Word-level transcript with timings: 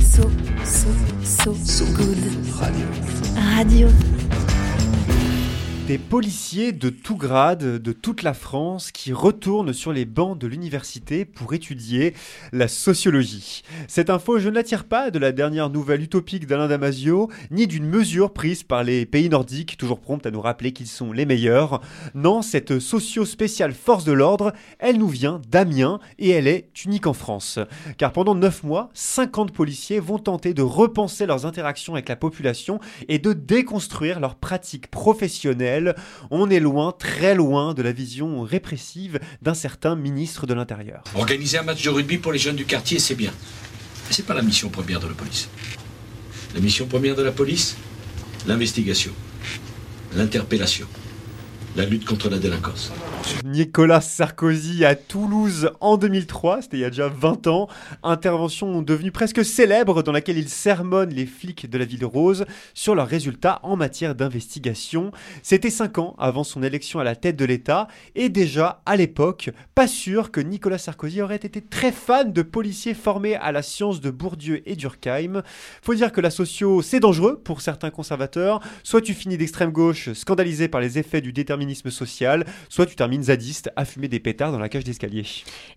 So, 0.00 0.30
so, 0.64 0.92
so, 1.22 1.54
so 1.54 1.84
good. 1.96 2.18
Radio. 2.60 3.88
Radio. 3.90 4.47
Des 5.88 5.96
policiers 5.96 6.72
de 6.72 6.90
tout 6.90 7.16
grade, 7.16 7.78
de 7.78 7.92
toute 7.92 8.22
la 8.22 8.34
France, 8.34 8.92
qui 8.92 9.14
retournent 9.14 9.72
sur 9.72 9.90
les 9.90 10.04
bancs 10.04 10.36
de 10.36 10.46
l'université 10.46 11.24
pour 11.24 11.54
étudier 11.54 12.12
la 12.52 12.68
sociologie. 12.68 13.62
Cette 13.86 14.10
info, 14.10 14.38
je 14.38 14.50
ne 14.50 14.54
l'attire 14.54 14.84
pas 14.84 15.10
de 15.10 15.18
la 15.18 15.32
dernière 15.32 15.70
nouvelle 15.70 16.02
utopique 16.02 16.46
d'Alain 16.46 16.68
Damasio, 16.68 17.30
ni 17.50 17.66
d'une 17.66 17.86
mesure 17.86 18.34
prise 18.34 18.64
par 18.64 18.84
les 18.84 19.06
pays 19.06 19.30
nordiques, 19.30 19.78
toujours 19.78 19.98
promptes 19.98 20.26
à 20.26 20.30
nous 20.30 20.42
rappeler 20.42 20.72
qu'ils 20.72 20.88
sont 20.88 21.10
les 21.10 21.24
meilleurs. 21.24 21.80
Non, 22.14 22.42
cette 22.42 22.80
socio-spéciale 22.80 23.72
force 23.72 24.04
de 24.04 24.12
l'ordre, 24.12 24.52
elle 24.78 24.98
nous 24.98 25.08
vient 25.08 25.40
d'Amiens 25.48 26.00
et 26.18 26.28
elle 26.28 26.48
est 26.48 26.68
unique 26.84 27.06
en 27.06 27.14
France. 27.14 27.58
Car 27.96 28.12
pendant 28.12 28.34
9 28.34 28.62
mois, 28.62 28.90
50 28.92 29.52
policiers 29.52 30.00
vont 30.00 30.18
tenter 30.18 30.52
de 30.52 30.60
repenser 30.60 31.24
leurs 31.24 31.46
interactions 31.46 31.94
avec 31.94 32.10
la 32.10 32.16
population 32.16 32.78
et 33.08 33.18
de 33.18 33.32
déconstruire 33.32 34.20
leurs 34.20 34.34
pratiques 34.34 34.90
professionnelles 34.90 35.77
on 36.30 36.50
est 36.50 36.60
loin, 36.60 36.92
très 36.92 37.34
loin 37.34 37.74
de 37.74 37.82
la 37.82 37.92
vision 37.92 38.42
répressive 38.42 39.18
d'un 39.42 39.54
certain 39.54 39.96
ministre 39.96 40.46
de 40.46 40.54
l'Intérieur. 40.54 41.02
Organiser 41.14 41.58
un 41.58 41.62
match 41.62 41.82
de 41.82 41.90
rugby 41.90 42.18
pour 42.18 42.32
les 42.32 42.38
jeunes 42.38 42.56
du 42.56 42.64
quartier, 42.64 42.98
c'est 42.98 43.14
bien. 43.14 43.32
Mais 44.08 44.14
c'est 44.14 44.26
pas 44.26 44.34
la 44.34 44.42
mission 44.42 44.68
première 44.68 45.00
de 45.00 45.06
la 45.06 45.14
police. 45.14 45.48
La 46.54 46.60
mission 46.60 46.86
première 46.86 47.14
de 47.14 47.22
la 47.22 47.32
police, 47.32 47.76
l'investigation, 48.46 49.12
l'interpellation, 50.14 50.86
la 51.76 51.84
lutte 51.84 52.04
contre 52.04 52.30
la 52.30 52.38
délinquance. 52.38 52.90
Nicolas 53.44 54.00
Sarkozy 54.00 54.84
à 54.84 54.94
Toulouse 54.94 55.70
en 55.80 55.96
2003, 55.96 56.62
c'était 56.62 56.76
il 56.78 56.80
y 56.80 56.84
a 56.84 56.90
déjà 56.90 57.08
20 57.08 57.46
ans, 57.46 57.68
intervention 58.02 58.82
devenue 58.82 59.10
presque 59.10 59.44
célèbre 59.44 60.02
dans 60.02 60.12
laquelle 60.12 60.38
il 60.38 60.48
sermonne 60.48 61.10
les 61.10 61.26
flics 61.26 61.68
de 61.68 61.78
la 61.78 61.84
ville 61.84 62.04
rose 62.04 62.44
sur 62.74 62.94
leurs 62.94 63.08
résultats 63.08 63.60
en 63.62 63.76
matière 63.76 64.14
d'investigation. 64.14 65.10
C'était 65.42 65.70
5 65.70 65.98
ans 65.98 66.14
avant 66.18 66.44
son 66.44 66.62
élection 66.62 67.00
à 67.00 67.04
la 67.04 67.16
tête 67.16 67.36
de 67.36 67.44
l'État 67.44 67.88
et 68.14 68.28
déjà 68.28 68.82
à 68.86 68.96
l'époque, 68.96 69.50
pas 69.74 69.86
sûr 69.86 70.30
que 70.30 70.40
Nicolas 70.40 70.78
Sarkozy 70.78 71.22
aurait 71.22 71.36
été 71.36 71.60
très 71.60 71.92
fan 71.92 72.32
de 72.32 72.42
policiers 72.42 72.94
formés 72.94 73.36
à 73.36 73.52
la 73.52 73.62
science 73.62 74.00
de 74.00 74.10
Bourdieu 74.10 74.62
et 74.66 74.76
Durkheim. 74.76 75.42
Faut 75.82 75.94
dire 75.94 76.12
que 76.12 76.20
la 76.20 76.30
socio, 76.30 76.82
c'est 76.82 77.00
dangereux 77.00 77.40
pour 77.42 77.60
certains 77.60 77.90
conservateurs, 77.90 78.60
soit 78.82 79.02
tu 79.02 79.14
finis 79.14 79.36
d'extrême 79.36 79.72
gauche 79.72 80.12
scandalisé 80.12 80.68
par 80.68 80.80
les 80.80 80.98
effets 80.98 81.20
du 81.20 81.32
déterminisme 81.32 81.90
social, 81.90 82.44
soit 82.68 82.86
tu 82.86 82.96
termines 82.96 83.17
zadiste 83.22 83.70
à 83.76 83.84
fumer 83.84 84.08
des 84.08 84.20
pétards 84.20 84.52
dans 84.52 84.58
la 84.58 84.68
cage 84.68 84.84
d'escalier. 84.84 85.24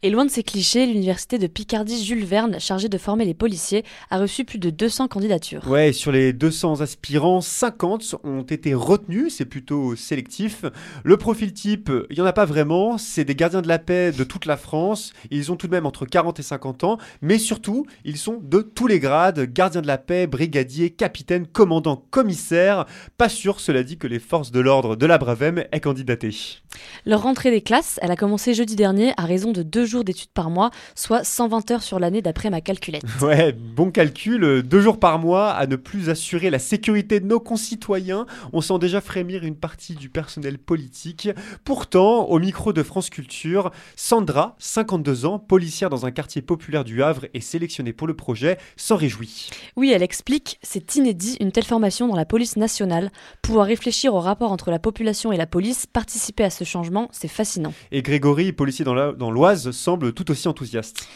Et 0.04 0.10
loin 0.10 0.26
de 0.26 0.32
ces 0.32 0.44
clichés, 0.44 0.86
l'université 0.86 1.38
de 1.38 1.48
Picardie 1.48 2.04
Jules 2.04 2.26
Verne, 2.26 2.60
chargée 2.60 2.90
de 2.90 2.98
former 2.98 3.26
les 3.26 3.34
policiers, 3.34 3.84
a 4.10 4.20
reçu 4.20 4.46
plus 4.46 4.60
de 4.60 4.70
200 4.70 5.08
candidatures. 5.08 5.68
Ouais, 5.68 5.94
sur 5.94 6.12
les 6.12 6.34
200 6.34 6.82
aspirants, 6.82 7.42
50 7.42 8.16
ont 8.24 8.44
été 8.44 8.74
retenus, 8.74 9.36
c'est 9.36 9.46
plutôt 9.46 9.96
sélectif. 9.96 10.66
Le 11.04 11.18
profil 11.18 11.54
type, 11.54 11.92
il 12.10 12.16
n'y 12.16 12.22
en 12.22 12.26
a 12.26 12.34
pas 12.34 12.46
vraiment, 12.46 12.98
c'est 12.98 13.26
des 13.26 13.36
gardiens 13.36 13.62
de 13.62 13.68
la 13.68 13.80
paix 13.80 14.12
de 14.12 14.24
toute 14.24 14.46
la 14.46 14.58
France, 14.58 15.14
ils 15.30 15.52
ont 15.52 15.56
tout 15.56 15.68
de 15.68 15.72
même 15.72 15.86
entre 15.86 16.06
40 16.06 16.40
et 16.40 16.44
50 16.44 16.84
ans, 16.84 16.98
mais 17.22 17.38
surtout, 17.38 17.86
ils 18.06 18.18
sont 18.18 18.40
de 18.42 18.62
tous 18.62 18.88
les 18.88 19.00
grades, 19.00 19.52
gardiens 19.52 19.82
de 19.82 19.88
la 19.88 19.98
paix, 19.98 20.28
brigadier, 20.28 20.90
capitaine, 20.90 21.48
commandant, 21.48 22.04
commissaire. 22.10 22.86
Pas 23.18 23.30
sûr, 23.30 23.60
cela 23.60 23.84
dit, 23.84 23.98
que 23.98 24.08
les 24.08 24.20
forces 24.20 24.52
de 24.52 24.60
l'ordre 24.60 24.96
de 24.96 25.06
la 25.06 25.18
Bravem 25.18 25.66
aient 25.72 25.80
candidaté. 25.80 26.62
Leur 27.06 27.24
rentrée 27.24 27.52
des 27.52 27.62
classes, 27.62 28.00
elle 28.02 28.12
a 28.12 28.16
commencé 28.16 28.54
jeudi 28.54 28.76
dernier 28.76 29.14
à 29.18 29.26
raison 29.26 29.52
de 29.52 29.64
deux 29.64 29.86
jours 29.86 30.04
d'études 30.04 30.32
par 30.34 30.50
mois, 30.50 30.72
soit 30.96 31.24
120 31.24 31.72
heures 31.72 31.84
sur 31.84 32.00
l'année 32.00 32.22
d'après 32.22 32.50
ma 32.50 32.62
calculette. 32.62 33.04
Ouais, 33.22 33.52
bon 33.52 33.92
calcul, 33.92 34.64
deux 34.64 34.82
jours 34.82 35.00
par 35.00 35.20
mois 35.20 35.52
à 35.52 35.68
ne 35.68 35.76
plus 35.76 36.10
assurer 36.10 36.50
la 36.50 36.60
sécurité 36.60 37.20
de 37.20 37.26
nos 37.26 37.40
concitoyens. 37.40 38.26
On 38.52 38.62
sent 38.62 38.80
déjà 38.80 39.00
frémir 39.00 39.44
une 39.44 39.56
partie 39.56 39.94
du 39.96 40.10
personnel 40.10 40.58
politique. 40.58 41.30
Pourtant, 41.64 42.26
au 42.26 42.40
micro 42.40 42.74
de 42.74 42.82
France 42.82 43.10
Culture, 43.10 43.72
Sandra, 43.96 44.56
52 44.60 45.26
ans, 45.26 45.40
policière 45.40 45.90
dans 45.90 46.06
un 46.06 46.12
quartier 46.12 46.42
populaire 46.42 46.84
du 46.84 47.04
Havre 47.04 47.26
et 47.34 47.42
sélectionnée 47.42 47.94
pour 47.94 48.08
le 48.08 48.16
projet, 48.16 48.58
s'en 48.76 48.96
réjouit. 48.96 49.50
Oui, 49.76 49.92
elle 49.92 50.04
explique, 50.04 50.60
c'est 50.64 50.96
inédit 50.96 51.38
une 51.40 51.52
telle 51.52 51.66
formation 51.66 52.08
dans 52.08 52.16
la 52.16 52.26
police 52.26 52.58
nationale. 52.58 53.12
Pouvoir 53.42 53.68
réfléchir 53.68 54.14
au 54.16 54.20
rapport 54.20 54.52
entre 54.52 54.72
la 54.72 54.80
population 54.80 55.32
et 55.32 55.38
la 55.38 55.48
police, 55.48 55.86
participer 55.86 56.44
à 56.44 56.50
ce 56.50 56.61
changement, 56.66 57.10
c'est 57.12 57.28
fascinant. 57.28 57.74
Et 57.92 58.02
Grégory, 58.02 58.52
policier 58.52 58.86
dans 58.86 59.32
l'Oise, 59.32 59.72
semble 59.72 60.14
tout 60.14 60.30
aussi 60.32 60.48
enthousiaste. 60.48 61.08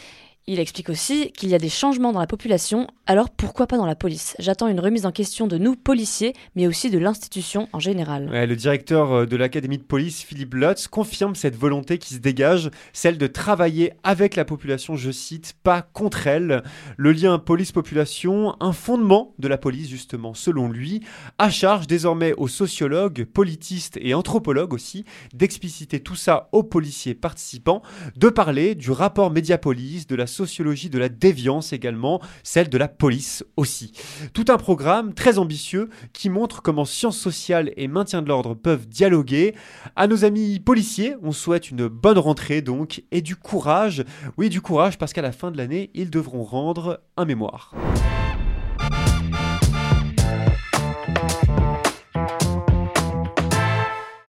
Il 0.48 0.60
explique 0.60 0.90
aussi 0.90 1.32
qu'il 1.32 1.48
y 1.48 1.56
a 1.56 1.58
des 1.58 1.68
changements 1.68 2.12
dans 2.12 2.20
la 2.20 2.28
population, 2.28 2.86
alors 3.06 3.30
pourquoi 3.30 3.66
pas 3.66 3.76
dans 3.76 3.84
la 3.84 3.96
police? 3.96 4.36
J'attends 4.38 4.68
une 4.68 4.78
remise 4.78 5.04
en 5.04 5.10
question 5.10 5.48
de 5.48 5.58
nous, 5.58 5.74
policiers, 5.74 6.34
mais 6.54 6.68
aussi 6.68 6.88
de 6.88 6.98
l'institution 6.98 7.68
en 7.72 7.80
général. 7.80 8.30
le 8.30 8.54
directeur 8.54 9.12
euh, 9.12 9.26
de 9.26 9.34
l'Académie 9.34 9.78
de 9.78 9.82
police, 9.82 10.22
Philippe 10.22 10.54
Lutz, 10.54 10.86
confirme 10.86 11.34
cette 11.34 11.56
volonté 11.56 11.98
qui 11.98 12.14
se 12.14 12.20
dégage, 12.20 12.70
celle 12.92 13.18
de 13.18 13.26
travailler 13.26 13.94
avec 14.04 14.36
la 14.36 14.44
population, 14.44 14.94
je 14.94 15.10
cite, 15.10 15.56
pas 15.64 15.82
contre 15.82 16.28
elle. 16.28 16.62
Le 16.96 17.10
lien 17.10 17.40
police-population, 17.40 18.54
un 18.60 18.72
fondement 18.72 19.34
de 19.40 19.48
la 19.48 19.58
police 19.58 19.88
justement, 19.88 20.32
selon 20.32 20.68
lui, 20.68 21.00
à 21.38 21.50
charge 21.50 21.88
désormais 21.88 22.34
aux 22.34 22.46
sociologues, 22.46 23.24
politistes 23.24 23.98
et 24.00 24.14
anthropologues 24.14 24.74
aussi, 24.74 25.06
d'expliciter 25.34 25.98
tout 25.98 26.14
ça 26.14 26.48
aux 26.52 26.62
policiers 26.62 27.14
participants, 27.16 27.82
de 28.14 28.28
parler 28.28 28.76
du 28.76 28.92
rapport 28.92 29.32
Médiapolis, 29.32 30.06
de 30.06 30.14
la 30.14 30.28
sociologie 30.36 30.90
de 30.90 30.98
la 30.98 31.08
déviance 31.08 31.72
également, 31.72 32.20
celle 32.42 32.68
de 32.68 32.78
la 32.78 32.88
police 32.88 33.44
aussi. 33.56 33.92
Tout 34.32 34.44
un 34.48 34.58
programme 34.58 35.14
très 35.14 35.38
ambitieux 35.38 35.88
qui 36.12 36.30
montre 36.30 36.62
comment 36.62 36.84
sciences 36.84 37.18
sociales 37.18 37.72
et 37.76 37.88
maintien 37.88 38.22
de 38.22 38.28
l'ordre 38.28 38.54
peuvent 38.54 38.86
dialoguer. 38.86 39.54
À 39.96 40.06
nos 40.06 40.24
amis 40.24 40.60
policiers, 40.60 41.14
on 41.22 41.32
souhaite 41.32 41.70
une 41.70 41.88
bonne 41.88 42.18
rentrée 42.18 42.62
donc 42.62 43.02
et 43.10 43.22
du 43.22 43.36
courage. 43.36 44.04
Oui, 44.36 44.48
du 44.48 44.60
courage 44.60 44.98
parce 44.98 45.12
qu'à 45.12 45.22
la 45.22 45.32
fin 45.32 45.50
de 45.50 45.56
l'année, 45.56 45.90
ils 45.94 46.10
devront 46.10 46.44
rendre 46.44 47.00
un 47.16 47.24
mémoire. 47.24 47.72